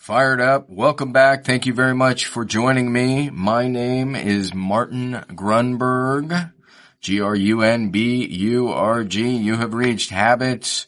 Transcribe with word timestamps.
Fired 0.00 0.40
up. 0.40 0.70
Welcome 0.70 1.12
back. 1.12 1.44
Thank 1.44 1.66
you 1.66 1.74
very 1.74 1.94
much 1.94 2.24
for 2.24 2.46
joining 2.46 2.90
me. 2.90 3.28
My 3.28 3.68
name 3.68 4.16
is 4.16 4.54
Martin 4.54 5.22
Grunburg. 5.34 6.52
G-R-U-N-B-U-R-G. 7.02 7.36
You 9.36 9.56
have 9.56 9.74
reached 9.74 10.08
habits, 10.08 10.86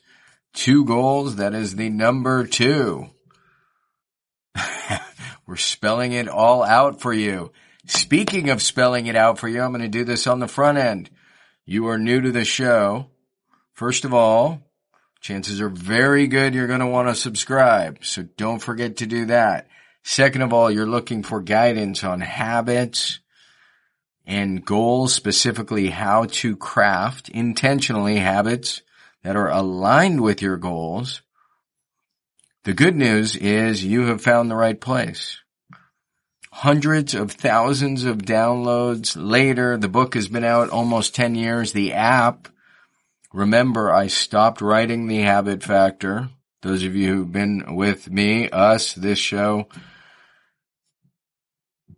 two 0.55 0.87
goals. 0.87 1.37
That 1.37 1.53
is 1.53 1.77
the 1.77 1.91
number 1.91 2.47
two. 2.47 3.11
We're 5.47 5.57
spelling 5.57 6.13
it 6.13 6.29
all 6.29 6.63
out 6.63 7.03
for 7.03 7.13
you. 7.13 7.53
Speaking 7.87 8.49
of 8.49 8.63
spelling 8.63 9.09
it 9.09 9.15
out 9.15 9.39
for 9.39 9.47
you, 9.47 9.61
I'm 9.61 9.73
going 9.73 9.83
to 9.83 9.89
do 9.89 10.05
this 10.05 10.27
on 10.27 10.41
the 10.41 10.49
front 10.49 10.79
end. 10.79 11.11
You 11.67 11.89
are 11.89 11.99
new 11.99 12.23
to 12.23 12.33
the 12.33 12.47
show. 12.47 13.11
First 13.75 14.07
of 14.07 14.15
all, 14.15 14.72
chances 15.23 15.61
are 15.61 15.69
very 15.69 16.27
good 16.27 16.53
you're 16.53 16.67
going 16.67 16.81
to 16.81 16.87
want 16.87 17.09
to 17.09 17.15
subscribe. 17.15 18.05
So 18.05 18.25
don't 18.37 18.59
forget 18.59 18.99
to 18.99 19.07
do 19.07 19.27
that. 19.27 19.69
Second 20.03 20.43
of 20.43 20.53
all, 20.53 20.71
you're 20.71 20.85
looking 20.85 21.23
for 21.23 21.41
guidance 21.41 22.03
on 22.03 22.21
habits 22.21 23.21
and 24.27 24.65
goals, 24.65 25.15
specifically 25.15 25.89
how 25.91 26.25
to 26.25 26.57
craft 26.57 27.29
intentionally 27.29 28.17
habits 28.17 28.83
that 29.23 29.37
are 29.37 29.49
aligned 29.49 30.21
with 30.21 30.43
your 30.43 30.57
goals. 30.57 31.23
The 32.65 32.75
good 32.75 32.97
news 32.97 33.37
is 33.37 33.85
you 33.85 34.07
have 34.07 34.23
found 34.23 34.51
the 34.51 34.57
right 34.57 34.81
place. 34.81 35.39
Hundreds 36.51 37.15
of 37.15 37.31
thousands 37.31 38.05
of 38.05 38.19
downloads 38.19 39.17
later, 39.17 39.77
the 39.77 39.89
book 39.89 40.15
has 40.15 40.29
been 40.29 40.45
out 40.45 40.71
almost 40.71 41.15
10 41.15 41.37
years. 41.37 41.73
The 41.73 41.93
app 41.93 42.49
Remember, 43.33 43.91
I 43.91 44.09
stopped 44.09 44.61
writing 44.61 45.07
the 45.07 45.21
habit 45.21 45.63
factor. 45.63 46.29
Those 46.61 46.83
of 46.85 46.95
you 46.95 47.09
who've 47.09 47.33
been 47.33 47.75
with 47.75 48.11
me, 48.11 48.49
us, 48.51 48.93
this 48.93 49.19
show, 49.19 49.69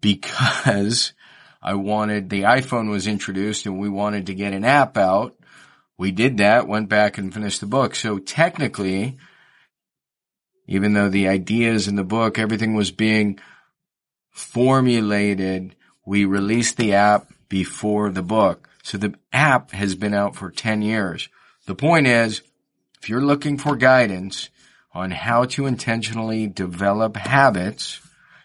because 0.01 1.13
I 1.63 1.75
wanted, 1.75 2.31
the 2.31 2.43
iPhone 2.43 2.91
was 2.91 3.07
introduced 3.07 3.67
and 3.67 3.79
we 3.79 3.89
wanted 3.89 4.27
to 4.27 4.35
get 4.35 4.53
an 4.53 4.65
app 4.65 4.97
out. 4.97 5.35
We 5.99 6.13
did 6.13 6.39
that, 6.39 6.69
went 6.69 6.89
back 6.89 7.19
and 7.19 7.33
finished 7.33 7.61
the 7.61 7.67
book. 7.67 7.95
So 7.95 8.19
technically, 8.19 9.19
even 10.67 10.95
though 10.95 11.09
the 11.09 11.29
ideas 11.29 11.89
in 11.89 11.97
the 11.97 12.05
book, 12.05 12.39
everything 12.39 12.75
was 12.75 12.91
being 12.91 13.39
formulated, 14.31 15.75
we 16.07 16.25
released 16.25 16.77
the 16.77 16.95
app 16.95 17.33
before 17.49 18.11
the 18.11 18.23
book. 18.23 18.69
So 18.85 18.99
the 18.99 19.15
app 19.33 19.71
has 19.73 19.95
been 19.95 20.13
out 20.13 20.37
for 20.37 20.51
10 20.51 20.83
years. 20.83 21.31
The 21.67 21.75
point 21.75 22.07
is, 22.07 22.43
if 23.01 23.09
you're 23.09 23.25
looking 23.25 23.57
for 23.57 23.77
guidance 23.77 24.51
on 24.93 25.11
how 25.11 25.47
to 25.47 25.67
intentionally 25.67 26.47
develop 26.47 27.17
habits, 27.17 28.01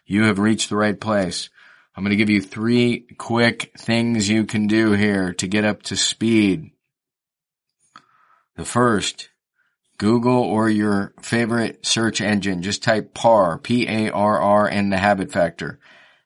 you 0.06 0.24
have 0.24 0.40
reached 0.40 0.70
the 0.70 0.78
right 0.78 1.00
place. 1.00 1.50
I'm 1.94 2.04
going 2.04 2.12
to 2.12 2.16
give 2.16 2.30
you 2.30 2.42
three 2.42 3.06
quick 3.18 3.74
things 3.78 4.30
you 4.30 4.46
can 4.46 4.68
do 4.68 4.94
here 4.94 5.34
to 5.34 5.48
get 5.48 5.66
up 5.66 5.84
to 5.84 5.98
speed. 5.98 6.72
The 8.56 8.64
first, 8.64 9.30
Google 9.98 10.42
or 10.42 10.70
your 10.70 11.14
favorite 11.22 11.86
search 11.86 12.22
engine. 12.22 12.62
Just 12.62 12.82
type 12.82 13.14
PAR, 13.14 13.58
P-A-R-R 13.58 14.70
and 14.70 14.92
the 14.92 14.98
habit 14.98 15.34
factor. 15.34 15.80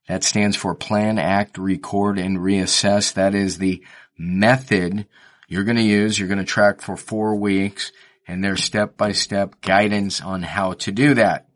That 0.08 0.24
stands 0.24 0.56
for 0.56 0.76
plan, 0.76 1.18
act, 1.18 1.58
record, 1.58 2.20
and 2.20 2.38
reassess. 2.38 3.14
That 3.14 3.34
is 3.34 3.58
the 3.58 3.84
method 4.18 5.08
you're 5.48 5.64
going 5.64 5.78
to 5.78 5.84
use. 5.84 6.18
You're 6.18 6.28
going 6.28 6.40
to 6.40 6.44
track 6.44 6.82
for 6.82 6.98
four 6.98 7.36
weeks 7.36 7.92
and 8.28 8.44
there's 8.44 8.64
step 8.64 8.98
by 8.98 9.12
step 9.12 9.62
guidance 9.62 10.22
on 10.22 10.42
how 10.42 10.74
to 10.74 10.92
do 10.92 11.16
that. 11.16 11.48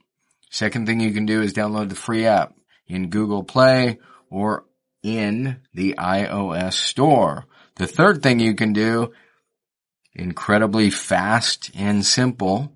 Second 0.49 0.85
thing 0.85 0.99
you 0.99 1.13
can 1.13 1.25
do 1.25 1.41
is 1.41 1.53
download 1.53 1.89
the 1.89 1.95
free 1.95 2.25
app 2.25 2.53
in 2.87 3.09
Google 3.09 3.43
Play 3.43 3.99
or 4.29 4.65
in 5.03 5.61
the 5.73 5.95
iOS 5.97 6.73
store. 6.73 7.45
The 7.75 7.87
third 7.87 8.23
thing 8.23 8.39
you 8.39 8.55
can 8.55 8.73
do, 8.73 9.13
incredibly 10.13 10.89
fast 10.89 11.71
and 11.75 12.05
simple, 12.05 12.73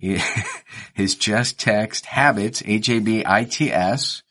is 0.00 1.14
just 1.14 1.58
text 1.58 2.06
habits, 2.06 2.62
H-A-B-I-T-S, 2.64 4.22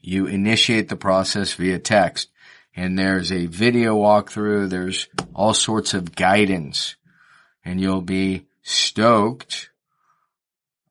You 0.00 0.26
initiate 0.26 0.88
the 0.88 0.96
process 0.96 1.54
via 1.54 1.78
text 1.78 2.28
and 2.74 2.98
there's 2.98 3.30
a 3.30 3.46
video 3.46 3.96
walkthrough. 3.96 4.70
There's 4.70 5.06
all 5.34 5.54
sorts 5.54 5.94
of 5.94 6.14
guidance 6.14 6.96
and 7.64 7.80
you'll 7.80 8.02
be 8.02 8.46
stoked 8.62 9.70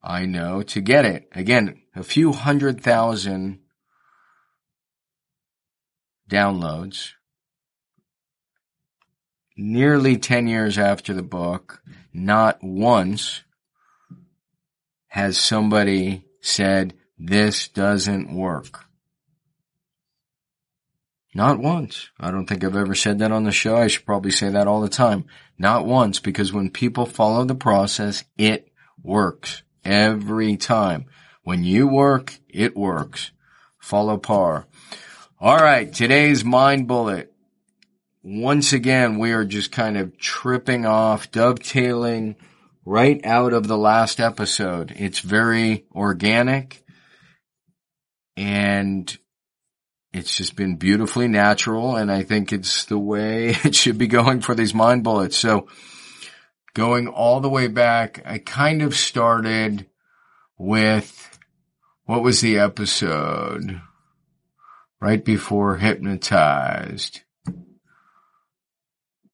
I 0.04 0.26
know 0.26 0.64
to 0.64 0.82
get 0.82 1.06
it. 1.06 1.30
Again, 1.34 1.82
a 1.96 2.04
few 2.04 2.32
hundred 2.32 2.82
thousand 2.82 3.60
downloads. 6.30 7.12
Nearly 9.58 10.18
10 10.18 10.48
years 10.48 10.78
after 10.78 11.14
the 11.14 11.22
book, 11.22 11.84
not 12.14 12.64
once 12.64 13.44
has 15.08 15.38
somebody 15.38 16.24
said, 16.40 16.94
this 17.20 17.68
doesn't 17.68 18.34
work. 18.34 18.86
Not 21.36 21.60
once. 21.60 22.10
I 22.20 22.32
don't 22.32 22.46
think 22.46 22.64
I've 22.64 22.76
ever 22.76 22.96
said 22.96 23.20
that 23.20 23.32
on 23.32 23.44
the 23.44 23.52
show. 23.52 23.78
I 23.78 23.88
should 23.88 24.06
probably 24.06 24.32
say 24.32 24.50
that 24.50 24.68
all 24.68 24.82
the 24.82 24.90
time. 24.90 25.26
Not 25.58 25.86
once, 25.86 26.20
because 26.20 26.52
when 26.52 26.72
people 26.72 27.06
follow 27.06 27.46
the 27.46 27.56
process, 27.56 28.24
it 28.38 28.72
works. 29.04 29.64
Every 29.84 30.58
time. 30.58 31.06
When 31.44 31.64
you 31.64 31.88
work, 31.88 32.38
it 32.48 32.76
works. 32.76 33.32
Follow 33.80 34.18
par. 34.18 34.68
All 35.40 35.58
right. 35.58 35.92
Today's 35.92 36.46
mind 36.46 36.88
bullet. 36.88 37.34
Once 38.24 38.74
again, 38.74 39.18
we 39.18 39.32
are 39.32 39.46
just 39.46 39.72
kind 39.72 39.98
of 39.98 40.16
tripping 40.18 40.86
off, 40.86 41.32
dovetailing 41.32 42.36
right 42.86 43.20
out 43.26 43.54
of 43.54 43.68
the 43.68 43.78
last 43.78 44.20
episode. 44.20 44.94
It's 44.96 45.20
very 45.20 45.86
organic 45.96 46.84
and 48.38 49.18
it's 50.14 50.36
just 50.36 50.56
been 50.56 50.76
beautifully 50.76 51.28
natural. 51.28 51.96
And 51.96 52.12
I 52.12 52.24
think 52.24 52.52
it's 52.52 52.86
the 52.86 53.00
way 53.00 53.50
it 53.64 53.76
should 53.76 53.98
be 53.98 54.08
going 54.08 54.42
for 54.42 54.54
these 54.54 54.74
mind 54.74 55.04
bullets. 55.04 55.38
So 55.38 55.68
going 56.74 57.08
all 57.08 57.40
the 57.40 57.50
way 57.50 57.68
back, 57.68 58.22
I 58.26 58.38
kind 58.38 58.82
of 58.82 58.96
started 58.96 59.88
with 60.58 61.40
what 62.06 62.24
was 62.24 62.42
the 62.42 62.60
episode 62.60 63.82
right 65.00 65.24
before 65.24 65.78
hypnotized? 65.78 67.22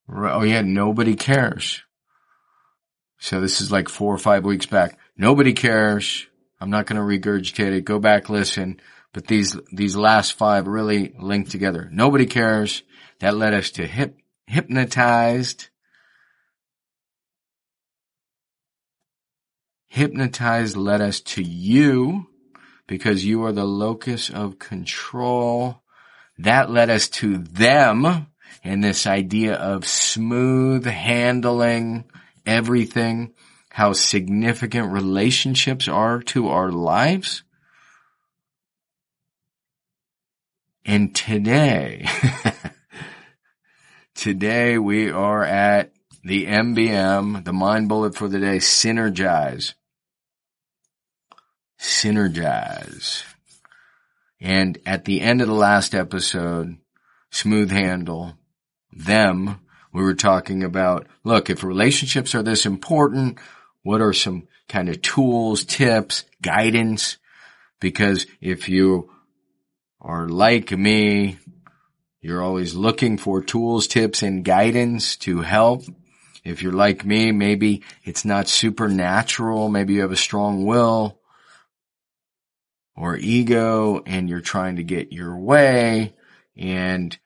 Oh 0.10 0.44
yeah, 0.44 0.62
nobody 0.62 1.16
cares. 1.16 1.84
So 3.20 3.42
this 3.42 3.62
is 3.62 3.72
like 3.72 3.90
four 3.90 4.14
or 4.14 4.20
five 4.20 4.46
weeks 4.46 4.66
back. 4.66 4.98
Nobody 5.18 5.54
cares. 5.54 6.28
I'm 6.60 6.70
not 6.70 6.86
going 6.86 6.98
to 6.98 7.30
regurgitate 7.30 7.76
it. 7.76 7.86
Go 7.86 8.00
back, 8.00 8.30
listen. 8.30 8.80
But 9.14 9.28
these, 9.28 9.58
these 9.72 9.96
last 9.96 10.34
five 10.34 10.68
really 10.68 11.14
link 11.20 11.50
together. 11.50 11.90
Nobody 11.92 12.26
cares. 12.26 12.84
That 13.20 13.36
led 13.36 13.54
us 13.54 13.72
to 13.72 13.88
hip, 13.88 14.18
hypnotized. 14.46 15.70
Hypnotized 19.98 20.78
led 20.78 21.02
us 21.02 21.22
to 21.22 21.42
you 21.42 22.28
because 22.86 23.26
you 23.26 23.44
are 23.46 23.52
the 23.52 23.66
locus 23.66 24.30
of 24.30 24.60
control. 24.60 25.82
That 26.38 26.70
led 26.70 26.92
us 26.92 27.10
to 27.10 27.40
them 27.40 28.28
and 28.64 28.84
this 28.84 29.08
idea 29.08 29.56
of 29.56 29.88
smooth 29.88 30.86
handling 30.86 32.06
everything, 32.46 33.34
how 33.70 33.94
significant 33.94 34.92
relationships 34.92 35.88
are 35.88 36.22
to 36.22 36.50
our 36.50 36.72
lives. 36.72 37.42
And 40.86 41.16
today, 41.16 42.06
today 44.14 44.78
we 44.78 45.10
are 45.10 45.44
at 45.44 45.92
the 46.24 46.46
MBM, 46.46 47.44
the 47.44 47.54
mind 47.54 47.90
bullet 47.90 48.14
for 48.14 48.28
the 48.28 48.40
day, 48.40 48.58
synergize. 48.58 49.74
Synergize. 51.80 53.24
And 54.40 54.78
at 54.86 55.06
the 55.06 55.22
end 55.22 55.42
of 55.42 55.48
the 55.48 55.54
last 55.54 55.96
episode, 55.96 56.78
smooth 57.32 57.72
handle, 57.72 58.36
them, 58.92 59.60
we 59.94 60.04
were 60.04 60.14
talking 60.14 60.64
about, 60.64 61.08
look, 61.24 61.50
if 61.50 61.64
relationships 61.64 62.36
are 62.36 62.44
this 62.44 62.66
important, 62.66 63.40
what 63.84 64.02
are 64.02 64.14
some 64.14 64.48
kind 64.68 64.90
of 64.90 65.02
tools, 65.02 65.64
tips, 65.64 66.26
guidance? 66.42 67.18
Because 67.80 68.28
if 68.42 68.70
you 68.70 69.10
are 70.02 70.28
like 70.28 70.72
me, 70.72 71.38
you're 72.22 72.44
always 72.44 72.76
looking 72.76 73.18
for 73.18 73.42
tools, 73.42 73.88
tips, 73.88 74.22
and 74.24 74.44
guidance 74.44 75.16
to 75.18 75.42
help. 75.42 75.84
If 76.44 76.62
you're 76.62 76.74
like 76.74 77.06
me, 77.06 77.32
maybe 77.32 77.84
it's 78.04 78.26
not 78.26 78.48
supernatural. 78.48 79.70
Maybe 79.70 79.96
you 79.96 80.02
have 80.02 80.12
a 80.12 80.18
strong 80.18 80.66
will 80.66 81.17
or 82.98 83.16
ego 83.16 84.02
and 84.06 84.28
you're 84.28 84.42
trying 84.42 84.78
to 84.78 84.84
get 84.84 85.14
your 85.14 85.38
way. 85.38 86.16
And 86.58 87.18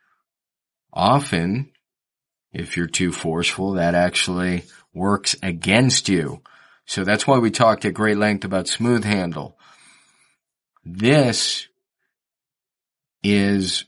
often, 0.93 1.71
if 2.51 2.75
you're 2.75 2.87
too 2.87 3.11
forceful, 3.13 3.73
that 3.73 3.95
actually 3.95 4.65
works 4.93 5.35
against 5.41 6.09
you. 6.09 6.41
So 6.85 7.05
that's 7.05 7.25
why 7.25 7.39
we 7.39 7.51
talked 7.51 7.85
at 7.85 7.93
great 7.93 8.17
length 8.17 8.43
about 8.43 8.67
smooth 8.67 9.05
handle. 9.05 9.57
This 10.83 11.67
is 13.23 13.85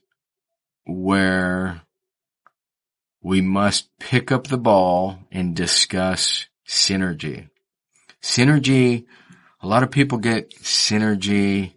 where 0.86 1.82
we 3.22 3.42
must 3.42 3.90
pick 4.00 4.32
up 4.32 4.48
the 4.48 4.58
ball 4.58 5.20
and 5.32 5.56
discuss 5.56 6.46
synergy. 6.68 7.50
Synergy 8.22 9.06
a 9.64 9.68
lot 9.68 9.82
of 9.82 9.92
people 9.92 10.18
get 10.18 10.54
synergy 10.58 11.72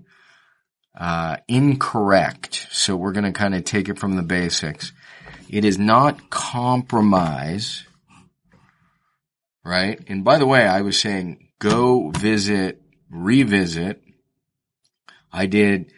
uh, 0.98 1.36
incorrect. 1.46 2.66
So 2.72 2.96
we're 2.96 3.12
going 3.12 3.24
to 3.24 3.32
kind 3.32 3.54
of 3.54 3.64
take 3.64 3.88
it 3.88 3.98
from 3.98 4.16
the 4.16 4.22
basics. 4.22 4.92
It 5.48 5.64
is 5.64 5.78
not 5.78 6.28
compromise, 6.28 7.84
right? 9.64 10.02
And 10.08 10.24
by 10.24 10.38
the 10.38 10.46
way, 10.46 10.66
I 10.66 10.80
was 10.80 11.00
saying 11.00 11.48
go 11.60 12.10
visit, 12.10 12.82
revisit. 13.08 14.02
I 15.32 15.46
did, 15.46 15.92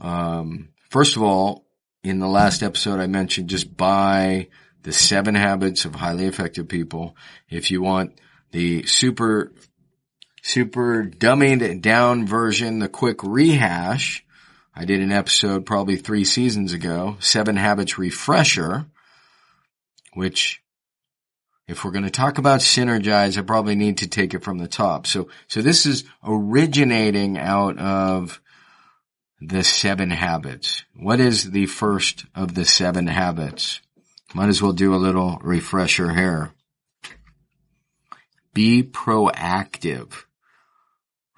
um, 0.00 0.68
first 0.88 1.16
of 1.16 1.22
all, 1.22 1.66
in 2.04 2.20
the 2.20 2.28
last 2.28 2.62
episode, 2.62 3.00
I 3.00 3.08
mentioned 3.08 3.50
just 3.50 3.76
buy 3.76 4.48
the 4.82 4.92
seven 4.92 5.34
habits 5.34 5.84
of 5.84 5.96
highly 5.96 6.26
effective 6.26 6.68
people. 6.68 7.16
If 7.50 7.72
you 7.72 7.82
want 7.82 8.20
the 8.52 8.86
super 8.86 9.52
super 10.48 11.04
dummied 11.04 11.82
down 11.82 12.26
version, 12.26 12.78
the 12.78 12.88
quick 12.88 13.22
rehash. 13.22 14.24
I 14.74 14.86
did 14.86 15.00
an 15.02 15.12
episode 15.12 15.66
probably 15.66 15.96
three 15.96 16.24
seasons 16.24 16.72
ago, 16.72 17.18
Seven 17.20 17.56
Habits 17.56 17.98
Refresher, 17.98 18.86
which 20.14 20.62
if 21.66 21.84
we're 21.84 21.90
going 21.90 22.04
to 22.04 22.10
talk 22.10 22.38
about 22.38 22.60
synergize, 22.60 23.36
I 23.36 23.42
probably 23.42 23.74
need 23.74 23.98
to 23.98 24.08
take 24.08 24.32
it 24.32 24.42
from 24.42 24.56
the 24.56 24.68
top. 24.68 25.06
So, 25.06 25.28
so 25.48 25.60
this 25.60 25.84
is 25.84 26.04
originating 26.24 27.36
out 27.36 27.78
of 27.78 28.40
the 29.42 29.62
seven 29.62 30.08
habits. 30.08 30.82
What 30.96 31.20
is 31.20 31.50
the 31.50 31.66
first 31.66 32.24
of 32.34 32.54
the 32.54 32.64
seven 32.64 33.06
habits? 33.06 33.82
Might 34.34 34.48
as 34.48 34.62
well 34.62 34.72
do 34.72 34.94
a 34.94 34.96
little 34.96 35.38
refresher 35.42 36.14
here. 36.14 36.52
Be 38.54 38.82
proactive. 38.82 40.24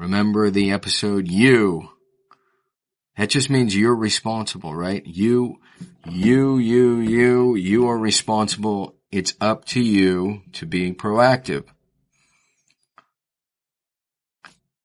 Remember 0.01 0.49
the 0.49 0.73
episode 0.73 1.29
you. 1.29 1.91
That 3.19 3.29
just 3.29 3.51
means 3.51 3.77
you're 3.77 3.95
responsible, 3.95 4.75
right? 4.75 5.07
You, 5.07 5.57
you, 6.09 6.57
you, 6.57 7.01
you, 7.01 7.55
you 7.55 7.87
are 7.87 7.99
responsible. 7.99 8.95
It's 9.13 9.35
up 9.43 9.67
to 9.67 9.81
you 9.83 10.41
to 10.55 10.65
be 10.65 10.95
proactive. 10.95 11.65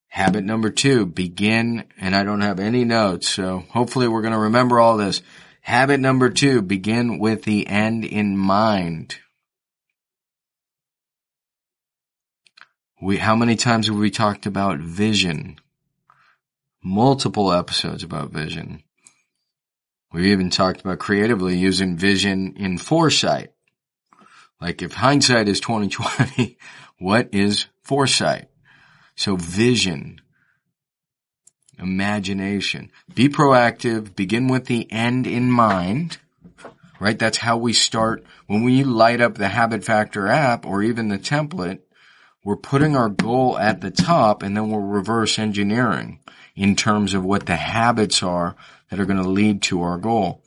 Habit 0.08 0.44
number 0.44 0.68
two, 0.68 1.06
begin, 1.06 1.84
and 1.98 2.14
I 2.14 2.22
don't 2.22 2.42
have 2.42 2.60
any 2.60 2.84
notes, 2.84 3.26
so 3.26 3.64
hopefully 3.70 4.08
we're 4.08 4.20
going 4.20 4.34
to 4.34 4.38
remember 4.38 4.78
all 4.78 4.98
this. 4.98 5.22
Habit 5.62 5.98
number 5.98 6.28
two, 6.28 6.60
begin 6.60 7.18
with 7.18 7.44
the 7.44 7.66
end 7.66 8.04
in 8.04 8.36
mind. 8.36 9.16
We, 13.00 13.18
how 13.18 13.36
many 13.36 13.56
times 13.56 13.88
have 13.88 13.96
we 13.96 14.10
talked 14.10 14.46
about 14.46 14.78
vision? 14.78 15.58
Multiple 16.82 17.52
episodes 17.52 18.02
about 18.02 18.30
vision. 18.30 18.82
We 20.12 20.32
even 20.32 20.48
talked 20.48 20.80
about 20.80 20.98
creatively 20.98 21.58
using 21.58 21.98
vision 21.98 22.54
in 22.56 22.78
foresight. 22.78 23.52
Like 24.62 24.80
if 24.80 24.94
hindsight 24.94 25.46
is 25.46 25.60
2020, 25.60 26.56
what 26.98 27.28
is 27.34 27.66
foresight? 27.82 28.48
So 29.14 29.36
vision, 29.36 30.22
imagination, 31.78 32.90
be 33.14 33.28
proactive, 33.28 34.16
begin 34.16 34.48
with 34.48 34.66
the 34.66 34.90
end 34.90 35.26
in 35.26 35.50
mind, 35.50 36.16
right? 36.98 37.18
That's 37.18 37.38
how 37.38 37.58
we 37.58 37.74
start 37.74 38.24
when 38.46 38.62
we 38.62 38.84
light 38.84 39.20
up 39.20 39.34
the 39.34 39.48
habit 39.48 39.84
factor 39.84 40.28
app 40.28 40.64
or 40.64 40.82
even 40.82 41.08
the 41.08 41.18
template 41.18 41.80
we're 42.46 42.54
putting 42.54 42.94
our 42.94 43.08
goal 43.08 43.58
at 43.58 43.80
the 43.80 43.90
top 43.90 44.44
and 44.44 44.56
then 44.56 44.70
we're 44.70 44.80
reverse 44.80 45.36
engineering 45.36 46.20
in 46.54 46.76
terms 46.76 47.12
of 47.12 47.24
what 47.24 47.44
the 47.46 47.56
habits 47.56 48.22
are 48.22 48.54
that 48.88 49.00
are 49.00 49.04
going 49.04 49.20
to 49.20 49.28
lead 49.28 49.60
to 49.60 49.82
our 49.82 49.98
goal. 49.98 50.44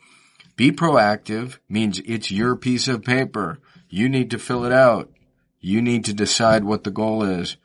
Be 0.56 0.72
proactive 0.72 1.57
means 1.68 2.00
it's 2.06 2.32
your 2.32 2.56
piece 2.56 2.88
of 2.88 3.03
paper. 3.03 3.60
You 3.89 4.08
need 4.08 4.32
to 4.32 4.39
fill 4.39 4.63
it 4.63 4.72
out. 4.72 5.12
You 5.60 5.82
need 5.82 6.06
to 6.06 6.13
decide 6.13 6.63
what 6.63 6.86
the 6.86 6.89
goal 6.89 7.24
is. 7.24 7.58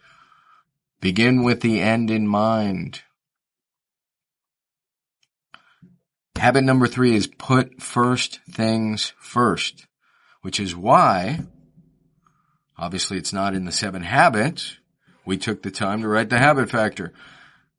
Begin 1.01 1.45
with 1.45 1.61
the 1.61 1.81
end 1.81 2.11
in 2.11 2.27
mind. 2.27 3.03
Habit 6.35 6.65
number 6.65 6.89
three 6.89 7.15
is 7.15 7.29
put 7.29 7.81
first 7.81 8.41
things 8.51 9.13
first, 9.17 9.87
which 10.43 10.59
is 10.59 10.75
why 10.75 11.39
Obviously, 12.77 13.19
it's 13.19 13.33
not 13.33 13.55
in 13.55 13.65
the 13.65 13.73
seven 13.73 14.03
habits. 14.03 14.79
We 15.25 15.39
took 15.39 15.63
the 15.63 15.71
time 15.71 16.03
to 16.03 16.09
write 16.09 16.31
the 16.31 16.39
habit 16.39 16.71
factor. 16.71 17.13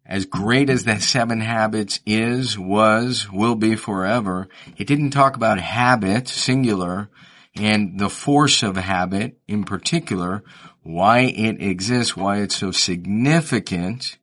As 0.05 0.25
great 0.25 0.69
as 0.69 0.83
that 0.83 1.01
seven 1.01 1.41
habits 1.41 1.99
is, 2.05 2.57
was, 2.59 3.31
will 3.31 3.55
be 3.55 3.75
forever, 3.75 4.47
it 4.77 4.87
didn't 4.87 5.11
talk 5.11 5.35
about 5.35 5.59
habit, 5.59 6.27
singular, 6.27 7.09
and 7.55 7.99
the 7.99 8.09
force 8.09 8.61
of 8.61 8.75
habit 8.75 9.39
in 9.47 9.63
particular, 9.63 10.43
why 10.83 11.21
it 11.21 11.61
exists, 11.61 12.15
why 12.15 12.37
it's 12.37 12.55
so 12.55 12.71
significant, 12.71 14.17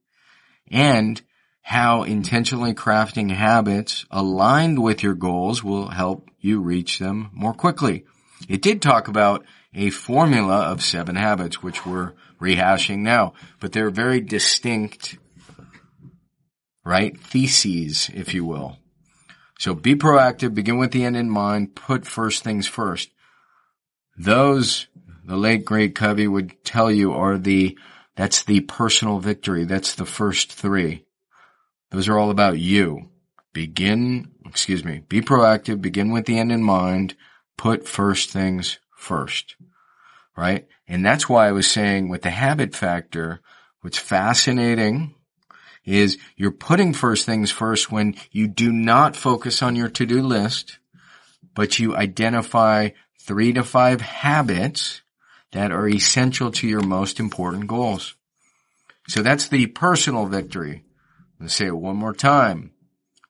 and 0.70 1.20
how 1.62 2.02
intentionally 2.02 2.74
crafting 2.74 3.30
habits 3.30 4.04
aligned 4.10 4.80
with 4.80 5.02
your 5.02 5.14
goals 5.14 5.64
will 5.64 5.88
help 5.88 6.28
you 6.38 6.60
reach 6.60 6.98
them 6.98 7.30
more 7.32 7.54
quickly. 7.54 8.04
It 8.48 8.62
did 8.62 8.82
talk 8.82 9.08
about 9.08 9.44
a 9.74 9.90
formula 9.90 10.62
of 10.70 10.82
seven 10.82 11.16
habits, 11.16 11.62
which 11.62 11.86
we're 11.86 12.12
rehashing 12.40 12.98
now, 12.98 13.32
but 13.60 13.72
they're 13.72 13.90
very 13.90 14.20
distinct, 14.20 15.16
right? 16.84 17.18
Theses, 17.18 18.10
if 18.12 18.34
you 18.34 18.44
will. 18.44 18.78
So 19.58 19.74
be 19.74 19.94
proactive, 19.94 20.54
begin 20.54 20.78
with 20.78 20.90
the 20.90 21.04
end 21.04 21.16
in 21.16 21.30
mind, 21.30 21.74
put 21.74 22.06
first 22.06 22.42
things 22.42 22.66
first. 22.66 23.10
Those, 24.16 24.88
the 25.24 25.36
late 25.36 25.64
great 25.64 25.94
Covey 25.94 26.26
would 26.26 26.64
tell 26.64 26.90
you 26.90 27.12
are 27.12 27.38
the, 27.38 27.78
that's 28.16 28.44
the 28.44 28.60
personal 28.60 29.20
victory. 29.20 29.64
That's 29.64 29.94
the 29.94 30.04
first 30.04 30.52
three. 30.52 31.06
Those 31.90 32.08
are 32.08 32.18
all 32.18 32.30
about 32.30 32.58
you. 32.58 33.10
Begin, 33.52 34.32
excuse 34.46 34.84
me, 34.84 35.02
be 35.08 35.20
proactive, 35.20 35.80
begin 35.80 36.10
with 36.10 36.26
the 36.26 36.38
end 36.38 36.50
in 36.50 36.62
mind, 36.62 37.14
put 37.56 37.86
first 37.86 38.30
things 38.30 38.78
first. 39.02 39.56
Right? 40.36 40.66
And 40.88 41.04
that's 41.04 41.28
why 41.28 41.48
I 41.48 41.52
was 41.52 41.70
saying 41.70 42.08
with 42.08 42.22
the 42.22 42.30
habit 42.30 42.74
factor, 42.74 43.40
what's 43.82 43.98
fascinating 43.98 45.14
is 45.84 46.16
you're 46.36 46.52
putting 46.52 46.94
first 46.94 47.26
things 47.26 47.50
first 47.50 47.90
when 47.90 48.14
you 48.30 48.48
do 48.48 48.72
not 48.72 49.16
focus 49.16 49.62
on 49.62 49.76
your 49.76 49.88
to-do 49.88 50.22
list, 50.22 50.78
but 51.54 51.78
you 51.78 51.94
identify 51.94 52.90
three 53.20 53.52
to 53.52 53.62
five 53.62 54.00
habits 54.00 55.02
that 55.50 55.70
are 55.70 55.88
essential 55.88 56.50
to 56.50 56.66
your 56.66 56.82
most 56.82 57.20
important 57.20 57.66
goals. 57.66 58.14
So 59.08 59.22
that's 59.22 59.48
the 59.48 59.66
personal 59.66 60.26
victory. 60.26 60.84
Let's 61.40 61.54
say 61.54 61.66
it 61.66 61.76
one 61.76 61.96
more 61.96 62.14
time. 62.14 62.72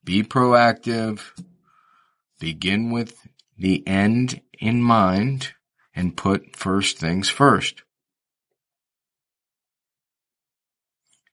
Be 0.05 0.23
proactive. 0.23 1.21
Begin 2.39 2.91
with 2.91 3.27
the 3.57 3.87
end 3.87 4.41
in 4.59 4.83
mind 4.83 5.55
and 5.95 6.17
put 6.17 6.57
first 6.57 6.99
things 6.99 7.29
first. 7.29 7.83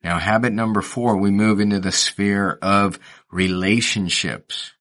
Now 0.04 0.18
habit 0.18 0.54
number 0.54 0.82
four, 0.82 1.18
we 1.18 1.32
move 1.32 1.60
into 1.60 1.80
the 1.80 1.92
sphere 1.92 2.58
of 2.62 3.00
relationships. 3.32 4.72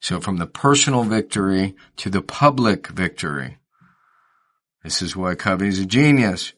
So 0.00 0.20
from 0.20 0.38
the 0.38 0.46
personal 0.46 1.04
victory 1.04 1.76
to 1.98 2.10
the 2.10 2.22
public 2.22 2.88
victory. 2.88 3.58
This 4.82 5.00
is 5.00 5.14
why 5.14 5.36
Covey's 5.36 5.78
a 5.78 5.86
genius. 5.86 6.52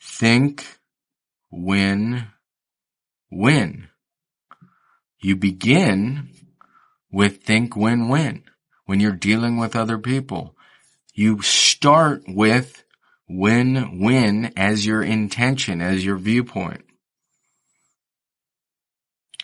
Think, 0.00 0.64
win, 1.50 2.28
win. 3.30 3.88
You 5.20 5.36
begin 5.36 6.30
with 7.10 7.42
think, 7.42 7.76
win, 7.76 8.08
win 8.08 8.44
when 8.88 9.00
you're 9.00 9.12
dealing 9.12 9.58
with 9.58 9.76
other 9.76 9.98
people. 9.98 10.56
You 11.12 11.42
start 11.42 12.22
with 12.26 12.84
win-win 13.28 14.54
as 14.56 14.86
your 14.86 15.02
intention, 15.02 15.82
as 15.82 16.02
your 16.02 16.16
viewpoint. 16.16 16.86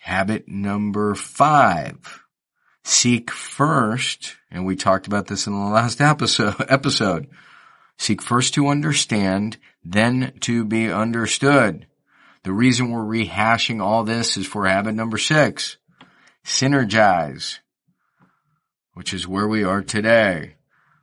Habit 0.00 0.48
number 0.48 1.14
five. 1.14 2.22
Seek 2.84 3.30
first, 3.30 4.34
and 4.50 4.64
we 4.64 4.76
talked 4.76 5.06
about 5.06 5.26
this 5.26 5.46
in 5.46 5.52
the 5.52 5.58
last 5.58 6.00
episode, 6.00 6.54
episode. 6.70 7.26
Seek 7.98 8.22
first 8.22 8.54
to 8.54 8.68
understand, 8.68 9.58
then 9.84 10.32
to 10.40 10.64
be 10.64 10.90
understood. 10.90 11.86
The 12.44 12.52
reason 12.52 12.90
we're 12.90 13.02
rehashing 13.02 13.82
all 13.82 14.04
this 14.04 14.38
is 14.38 14.46
for 14.46 14.66
habit 14.66 14.94
number 14.94 15.18
six. 15.18 15.76
Synergize 16.46 17.58
which 18.94 19.12
is 19.12 19.28
where 19.28 19.46
we 19.46 19.62
are 19.62 19.82
today. 19.82 20.54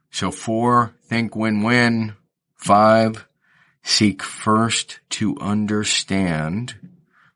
So 0.09 0.31
four, 0.31 0.95
think 1.03 1.35
win-win. 1.35 2.15
Five, 2.55 3.27
seek 3.83 4.21
first 4.21 4.99
to 5.11 5.37
understand, 5.39 6.75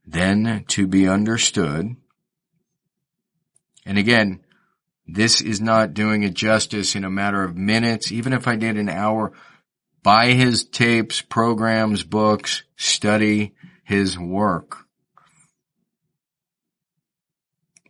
then 0.05 0.65
to 0.67 0.85
be 0.87 1.07
understood. 1.07 1.95
And 3.85 3.97
again, 3.97 4.41
this 5.07 5.41
is 5.41 5.61
not 5.61 5.93
doing 5.93 6.23
it 6.23 6.33
justice 6.33 6.95
in 6.95 7.03
a 7.03 7.09
matter 7.09 7.43
of 7.43 7.55
minutes. 7.55 8.11
Even 8.11 8.33
if 8.33 8.47
I 8.47 8.55
did 8.55 8.77
an 8.77 8.89
hour, 8.89 9.31
buy 10.03 10.33
his 10.33 10.65
tapes, 10.65 11.21
programs, 11.21 12.03
books, 12.03 12.63
study 12.75 13.53
his 13.83 14.17
work. 14.17 14.85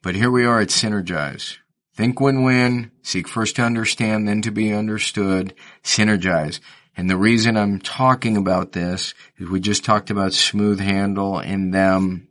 But 0.02 0.16
here 0.16 0.32
we 0.32 0.46
are 0.46 0.62
at 0.62 0.68
Synergize. 0.68 1.58
Think 1.96 2.20
win-win, 2.20 2.92
seek 3.02 3.28
first 3.28 3.56
to 3.56 3.62
understand, 3.62 4.28
then 4.28 4.42
to 4.42 4.52
be 4.52 4.74
understood, 4.74 5.54
synergize. 5.84 6.60
And 6.98 7.10
the 7.10 7.18
reason 7.18 7.58
I'm 7.58 7.80
talking 7.80 8.38
about 8.38 8.74
this 8.74 9.14
is 9.38 9.50
we 9.50 9.60
just 9.60 9.86
talked 9.86 10.10
about 10.10 10.34
smooth 10.34 10.80
handle 10.80 11.40
and 11.40 11.74
them 11.74 12.28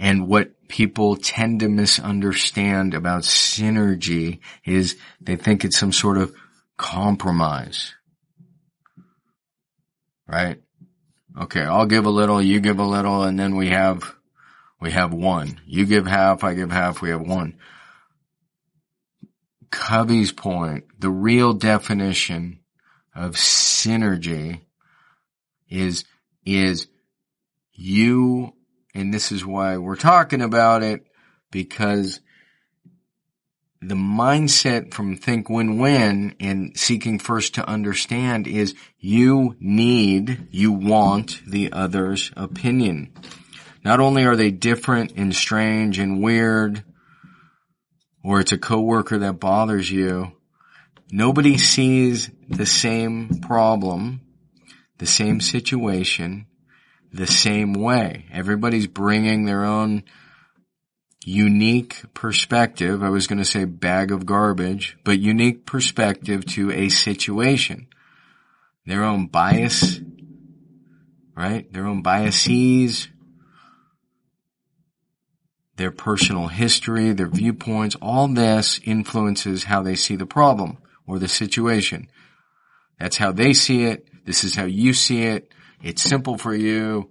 and 0.00 0.26
what 0.26 0.66
people 0.66 1.14
tend 1.16 1.60
to 1.60 1.68
misunderstand 1.68 2.94
about 2.94 3.22
synergy 3.22 4.40
is 4.64 4.96
they 5.20 5.36
think 5.36 5.62
it's 5.62 5.78
some 5.78 5.92
sort 5.92 6.16
of 6.16 6.34
compromise. 6.78 7.92
Right? 10.26 10.58
Okay, 11.38 11.60
I'll 11.60 11.86
give 11.86 12.06
a 12.06 12.10
little, 12.10 12.40
you 12.40 12.60
give 12.60 12.78
a 12.78 12.84
little, 12.84 13.24
and 13.24 13.38
then 13.38 13.56
we 13.56 13.68
have 13.68 14.14
we 14.80 14.90
have 14.92 15.12
one. 15.12 15.60
You 15.66 15.86
give 15.86 16.06
half, 16.06 16.42
I 16.42 16.54
give 16.54 16.70
half, 16.70 17.02
we 17.02 17.10
have 17.10 17.20
one. 17.20 17.58
Covey's 19.70 20.32
point, 20.32 20.84
the 20.98 21.10
real 21.10 21.52
definition 21.52 22.60
of 23.14 23.34
synergy 23.34 24.62
is, 25.68 26.04
is 26.44 26.88
you, 27.72 28.54
and 28.94 29.14
this 29.14 29.30
is 29.30 29.46
why 29.46 29.76
we're 29.76 29.96
talking 29.96 30.42
about 30.42 30.82
it, 30.82 31.06
because 31.50 32.20
the 33.82 33.94
mindset 33.94 34.92
from 34.92 35.16
think 35.16 35.48
win-win 35.48 36.34
and 36.40 36.76
seeking 36.76 37.18
first 37.18 37.54
to 37.54 37.66
understand 37.66 38.46
is 38.46 38.74
you 38.98 39.56
need, 39.60 40.48
you 40.50 40.72
want 40.72 41.40
the 41.46 41.72
other's 41.72 42.30
opinion. 42.36 43.12
Not 43.82 44.00
only 44.00 44.24
are 44.24 44.36
they 44.36 44.50
different 44.50 45.12
and 45.16 45.34
strange 45.34 45.98
and 45.98 46.22
weird, 46.22 46.84
or 48.22 48.40
it's 48.40 48.52
a 48.52 48.58
coworker 48.58 49.18
that 49.18 49.40
bothers 49.40 49.90
you, 49.90 50.32
nobody 51.10 51.56
sees 51.56 52.30
the 52.48 52.66
same 52.66 53.40
problem, 53.40 54.20
the 54.98 55.06
same 55.06 55.40
situation, 55.40 56.46
the 57.12 57.26
same 57.26 57.72
way. 57.72 58.26
Everybody's 58.30 58.86
bringing 58.86 59.44
their 59.44 59.64
own 59.64 60.04
unique 61.24 62.02
perspective. 62.14 63.02
I 63.02 63.08
was 63.08 63.26
going 63.26 63.38
to 63.38 63.44
say 63.44 63.64
bag 63.64 64.12
of 64.12 64.26
garbage, 64.26 64.98
but 65.04 65.18
unique 65.18 65.66
perspective 65.66 66.44
to 66.46 66.70
a 66.70 66.88
situation. 66.88 67.88
Their 68.86 69.04
own 69.04 69.26
bias, 69.26 70.00
right? 71.36 71.70
Their 71.72 71.86
own 71.86 72.02
biases, 72.02 73.08
their 75.80 75.90
personal 75.90 76.48
history, 76.48 77.10
their 77.12 77.26
viewpoints, 77.26 77.96
all 78.02 78.28
this 78.28 78.78
influences 78.84 79.64
how 79.64 79.82
they 79.82 79.94
see 79.94 80.14
the 80.14 80.26
problem 80.26 80.76
or 81.06 81.18
the 81.18 81.26
situation. 81.26 82.06
That's 82.98 83.16
how 83.16 83.32
they 83.32 83.54
see 83.54 83.84
it. 83.84 84.06
This 84.26 84.44
is 84.44 84.54
how 84.54 84.66
you 84.66 84.92
see 84.92 85.22
it. 85.22 85.50
It's 85.82 86.02
simple 86.02 86.36
for 86.36 86.54
you. 86.54 87.10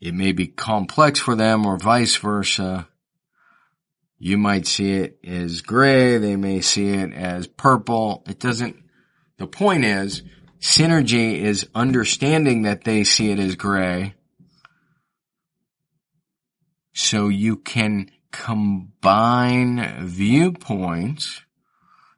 It 0.00 0.14
may 0.14 0.32
be 0.32 0.46
complex 0.46 1.20
for 1.20 1.36
them 1.36 1.66
or 1.66 1.76
vice 1.76 2.16
versa. 2.16 2.88
You 4.18 4.38
might 4.38 4.66
see 4.66 4.92
it 4.92 5.18
as 5.22 5.60
gray. 5.60 6.16
They 6.16 6.36
may 6.36 6.62
see 6.62 6.88
it 6.88 7.12
as 7.12 7.46
purple. 7.46 8.24
It 8.26 8.38
doesn't, 8.38 8.82
the 9.36 9.46
point 9.46 9.84
is 9.84 10.22
synergy 10.62 11.42
is 11.42 11.68
understanding 11.74 12.62
that 12.62 12.84
they 12.84 13.04
see 13.04 13.30
it 13.30 13.38
as 13.38 13.54
gray 13.56 14.14
so 17.00 17.28
you 17.28 17.56
can 17.56 18.10
combine 18.30 20.06
viewpoints, 20.06 21.42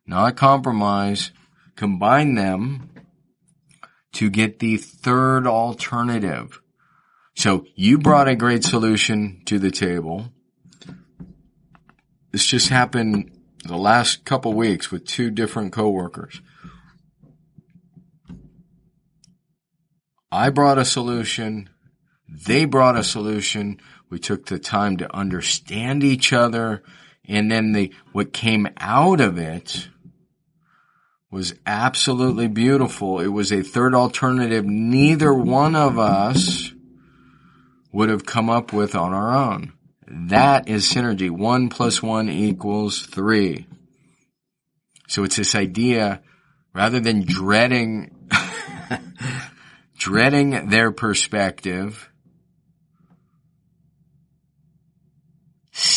not 0.06 0.36
compromise, 0.36 1.30
combine 1.76 2.34
them 2.34 2.90
to 4.12 4.28
get 4.28 4.58
the 4.58 4.76
third 4.76 5.46
alternative. 5.46 6.60
So 7.36 7.64
you 7.76 7.98
brought 7.98 8.26
a 8.26 8.34
great 8.34 8.64
solution 8.64 9.42
to 9.46 9.60
the 9.60 9.70
table. 9.70 10.32
This 12.32 12.44
just 12.44 12.68
happened 12.68 13.30
the 13.64 13.78
last 13.78 14.24
couple 14.24 14.52
weeks 14.52 14.90
with 14.90 15.06
two 15.06 15.30
different 15.30 15.72
coworkers. 15.72 16.42
I 20.32 20.50
brought 20.50 20.78
a 20.78 20.84
solution. 20.84 21.70
They 22.28 22.64
brought 22.64 22.96
a 22.96 23.04
solution. 23.04 23.80
We 24.12 24.18
took 24.18 24.44
the 24.44 24.58
time 24.58 24.98
to 24.98 25.16
understand 25.16 26.04
each 26.04 26.34
other. 26.34 26.82
And 27.26 27.50
then 27.50 27.72
the, 27.72 27.94
what 28.12 28.34
came 28.34 28.68
out 28.76 29.22
of 29.22 29.38
it 29.38 29.88
was 31.30 31.54
absolutely 31.64 32.46
beautiful. 32.46 33.20
It 33.20 33.28
was 33.28 33.50
a 33.50 33.62
third 33.62 33.94
alternative 33.94 34.66
neither 34.66 35.32
one 35.32 35.74
of 35.74 35.98
us 35.98 36.74
would 37.90 38.10
have 38.10 38.26
come 38.26 38.50
up 38.50 38.70
with 38.74 38.94
on 38.94 39.14
our 39.14 39.34
own. 39.34 39.72
That 40.06 40.68
is 40.68 40.84
synergy. 40.84 41.30
One 41.30 41.70
plus 41.70 42.02
one 42.02 42.28
equals 42.28 43.06
three. 43.06 43.66
So 45.08 45.24
it's 45.24 45.36
this 45.36 45.54
idea, 45.54 46.20
rather 46.74 47.00
than 47.00 47.24
dreading, 47.24 48.28
dreading 49.96 50.68
their 50.68 50.92
perspective, 50.92 52.11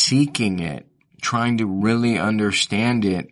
seeking 0.06 0.60
it, 0.60 0.86
trying 1.20 1.58
to 1.58 1.66
really 1.66 2.18
understand 2.18 3.04
it 3.04 3.28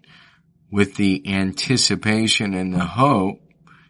with 0.71 0.97
the 0.97 1.23
anticipation 1.27 2.55
and 2.55 2.75
the 2.75 2.85
hope 2.85 3.41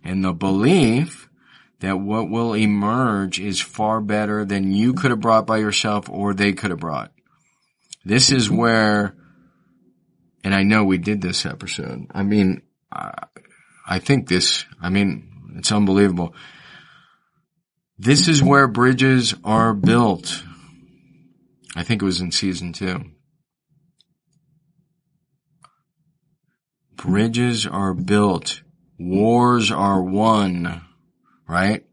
and 0.02 0.24
the 0.24 0.32
belief 0.32 1.28
that 1.80 1.98
what 1.98 2.30
will 2.30 2.54
emerge 2.54 3.40
is 3.40 3.60
far 3.60 4.00
better 4.00 4.44
than 4.44 4.72
you 4.72 4.94
could 4.94 5.10
have 5.10 5.20
brought 5.20 5.46
by 5.46 5.58
yourself 5.58 6.08
or 6.08 6.34
they 6.34 6.52
could 6.52 6.70
have 6.70 6.80
brought. 6.80 7.12
This 8.04 8.30
is 8.30 8.48
mm-hmm. 8.48 8.56
where 8.56 9.16
and 10.44 10.54
I 10.54 10.62
know 10.62 10.84
we 10.84 10.98
did 10.98 11.22
this 11.22 11.46
episode. 11.46 12.06
I 12.10 12.22
mean, 12.22 12.62
I, 12.92 13.24
I 13.88 13.98
think 13.98 14.28
this, 14.28 14.66
I 14.80 14.90
mean, 14.90 15.54
it's 15.56 15.72
unbelievable. 15.72 16.34
This 17.98 18.28
is 18.28 18.42
where 18.42 18.68
bridges 18.68 19.34
are 19.42 19.72
built. 19.72 20.44
I 21.76 21.82
think 21.82 22.02
it 22.02 22.04
was 22.04 22.20
in 22.20 22.30
season 22.30 22.72
two. 22.72 23.04
Bridges 26.96 27.66
are 27.66 27.94
built. 27.94 28.62
Wars 28.98 29.70
are 29.70 30.02
won, 30.02 30.82
right? 31.48 31.84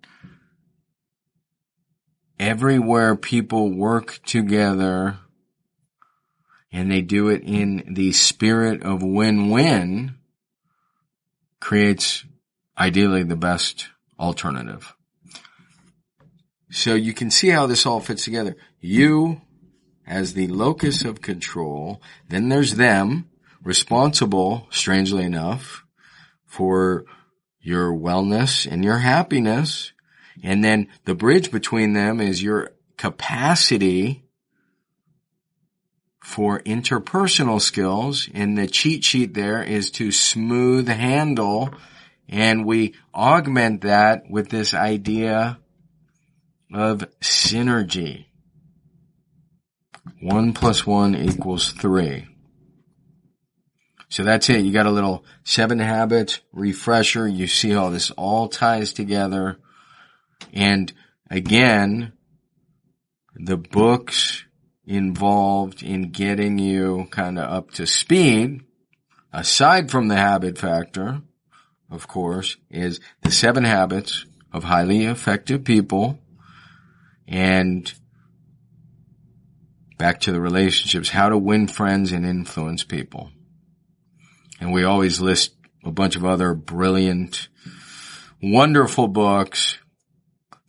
Everywhere 2.40 3.16
people 3.16 3.72
work 3.72 4.20
together 4.26 5.18
and 6.72 6.92
they 6.92 7.02
do 7.02 7.28
it 7.30 7.42
in 7.44 7.94
the 7.94 8.14
spirit 8.14 8.84
of 8.84 9.04
win-win 9.04 10.16
creates 11.60 12.24
ideally 12.78 13.24
the 13.24 13.36
best 13.36 13.88
alternative. 14.20 14.96
So 16.70 16.94
you 16.94 17.14
can 17.14 17.30
see 17.30 17.50
how 17.50 17.68
this 17.68 17.86
all 17.86 18.00
fits 18.00 18.24
together. 18.24 18.56
You 18.80 19.42
as 20.06 20.34
the 20.34 20.48
locus 20.48 21.06
of 21.06 21.22
control, 21.22 22.02
then 22.30 22.50
there's 22.50 22.76
them 22.76 23.30
responsible, 23.64 24.68
strangely 24.72 25.24
enough, 25.24 25.86
for 26.46 27.06
your 27.62 27.94
wellness 27.94 28.70
and 28.70 28.84
your 28.84 28.98
happiness. 28.98 29.94
And 30.44 30.64
then 30.64 30.88
the 31.06 31.16
bridge 31.16 31.52
between 31.52 31.94
them 31.94 32.20
is 32.20 32.42
your 32.42 32.72
capacity 32.98 34.24
for 36.22 36.60
interpersonal 36.60 37.60
skills 37.60 38.30
and 38.34 38.58
the 38.58 38.68
cheat 38.68 39.04
sheet 39.04 39.34
there 39.34 39.64
is 39.64 39.92
to 39.92 40.12
smooth 40.12 40.88
handle 40.88 41.74
and 42.30 42.66
we 42.66 42.96
augment 43.14 43.82
that 43.82 44.24
with 44.30 44.50
this 44.50 44.74
idea 44.74 45.60
of 46.74 47.06
synergy. 47.20 48.28
One 50.22 50.54
plus 50.54 50.86
one 50.86 51.16
equals 51.16 51.72
three. 51.72 52.28
So 54.10 54.24
that's 54.24 54.50
it. 54.50 54.64
You 54.66 54.72
got 54.72 54.86
a 54.86 54.92
little 54.92 55.26
seven 55.44 55.80
habits 55.80 56.42
refresher. 56.52 57.28
You 57.28 57.48
see 57.48 57.72
how 57.72 57.90
this 57.90 58.12
all 58.12 58.48
ties 58.48 58.94
together. 58.94 59.58
And 60.54 60.92
again, 61.30 62.14
the 63.36 63.58
books 63.58 64.44
involved 64.86 65.82
in 65.82 66.12
getting 66.12 66.60
you 66.60 67.08
kind 67.10 67.40
of 67.40 67.50
up 67.50 67.72
to 67.72 67.88
speed, 67.88 68.62
aside 69.32 69.90
from 69.90 70.08
the 70.08 70.18
habit 70.18 70.58
factor, 70.58 71.22
of 71.90 72.08
course, 72.08 72.58
is 72.70 73.00
the 73.22 73.32
seven 73.32 73.64
habits 73.64 74.26
of 74.52 74.66
highly 74.66 75.06
effective 75.06 75.64
people 75.64 76.20
and 77.28 77.94
back 80.02 80.22
to 80.22 80.32
the 80.32 80.42
relationships, 80.42 81.10
how 81.10 81.30
to 81.30 81.38
win 81.38 81.68
friends 81.68 82.12
and 82.12 82.26
influence 82.26 82.84
people. 82.84 83.30
And 84.60 84.74
we 84.74 84.84
always 84.84 85.22
list 85.22 85.54
a 85.86 85.92
bunch 85.92 86.16
of 86.16 86.26
other 86.26 86.56
brilliant, 86.56 87.50
wonderful 88.42 89.08
books 89.08 89.78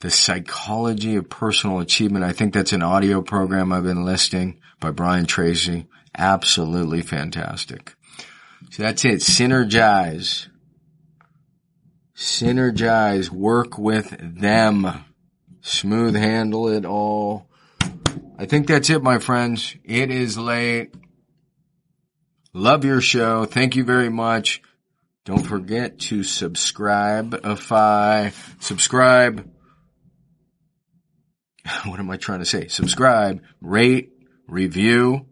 the 0.01 0.11
Psychology 0.11 1.17
of 1.17 1.31
Personal 1.31 1.79
Achievement. 1.79 2.27
I 2.27 2.33
think 2.33 2.53
that's 2.53 2.75
an 2.75 2.83
audio 2.83 3.23
program 3.23 3.73
I've 3.73 3.85
been 3.85 4.05
listing 4.05 4.61
by 4.81 4.91
Brian 4.91 5.25
Tracy. 5.25 5.87
Absolutely 6.15 7.01
fantastic. 7.01 7.95
So 8.71 8.83
that's 8.83 9.03
it. 9.07 9.21
Synergize. 9.21 10.49
Synergize. 12.15 13.31
Work 13.31 13.79
with 13.79 14.15
them. 14.21 15.07
Smooth 15.63 16.17
handle 16.17 16.69
it 16.69 16.85
all. 16.85 17.49
I 18.43 18.47
think 18.47 18.67
that's 18.67 18.91
it, 18.91 19.05
my 19.05 19.21
friends. 19.21 19.77
It 19.85 20.11
is 20.11 20.37
late. 20.37 20.93
Love 22.53 22.85
your 22.85 23.01
show. 23.01 23.45
Thank 23.45 23.77
you 23.77 23.85
very 23.85 24.09
much. 24.09 24.61
Don't 25.25 25.47
forget 25.47 26.01
to 26.01 26.25
subscribe. 26.25 27.39
If 27.45 27.71
I 27.71 28.33
subscribe 28.59 29.49
what 31.85 32.01
am 32.01 32.11
I 32.11 32.17
trying 32.17 32.41
to 32.41 32.45
say? 32.45 32.67
Subscribe, 32.67 33.41
rate, 33.61 34.11
review. 34.49 35.27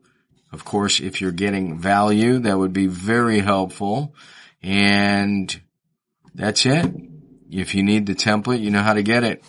Of 0.52 0.64
course, 0.64 1.00
if 1.00 1.20
you're 1.20 1.32
getting 1.32 1.80
value, 1.80 2.38
that 2.38 2.56
would 2.56 2.72
be 2.72 2.86
very 2.86 3.40
helpful. 3.40 4.14
And 4.62 5.60
that's 6.32 6.64
it. 6.64 6.94
If 7.50 7.74
you 7.74 7.82
need 7.82 8.06
the 8.06 8.14
template, 8.14 8.60
you 8.60 8.70
know 8.70 8.82
how 8.82 8.94
to 8.94 9.02
get 9.02 9.24
it. 9.24 9.42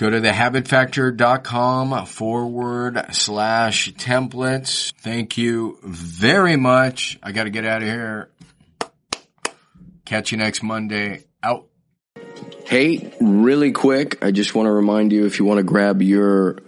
Go 0.00 0.08
to 0.08 0.18
thehabitfactor.com 0.18 2.06
forward 2.06 3.04
slash 3.12 3.92
templates. 3.92 4.94
Thank 4.94 5.36
you 5.36 5.78
very 5.82 6.56
much. 6.56 7.18
I 7.22 7.32
got 7.32 7.44
to 7.44 7.50
get 7.50 7.66
out 7.66 7.82
of 7.82 7.88
here. 7.88 8.30
Catch 10.06 10.32
you 10.32 10.38
next 10.38 10.62
Monday. 10.62 11.24
Out. 11.42 11.66
Hey, 12.64 13.12
really 13.20 13.72
quick, 13.72 14.24
I 14.24 14.30
just 14.30 14.54
want 14.54 14.68
to 14.68 14.72
remind 14.72 15.12
you 15.12 15.26
if 15.26 15.38
you 15.38 15.44
want 15.44 15.58
to 15.58 15.64
grab 15.64 16.00
your 16.00 16.60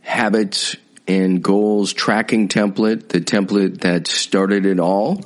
habits 0.00 0.74
and 1.06 1.40
goals 1.40 1.92
tracking 1.92 2.48
template, 2.48 3.08
the 3.08 3.20
template 3.20 3.82
that 3.82 4.08
started 4.08 4.66
it 4.66 4.80
all, 4.80 5.22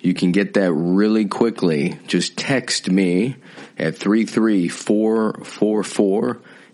you 0.00 0.14
can 0.14 0.32
get 0.32 0.54
that 0.54 0.72
really 0.72 1.26
quickly. 1.26 1.98
Just 2.06 2.38
text 2.38 2.90
me 2.90 3.36
at 3.78 3.98
33444 3.98 6.40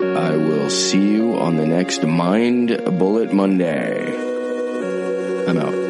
I 0.00 0.36
will 0.36 0.68
see 0.68 1.12
you 1.12 1.38
on 1.38 1.56
the 1.56 1.66
next 1.66 2.02
Mind 2.04 2.68
Bullet 2.98 3.32
Monday. 3.32 4.14
I'm 5.46 5.58
out. 5.58 5.85